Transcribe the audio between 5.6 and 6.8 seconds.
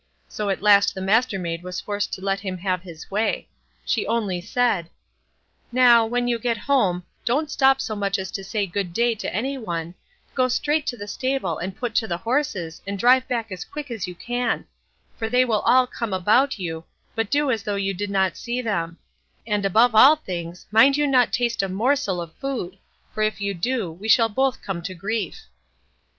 "Now, when you get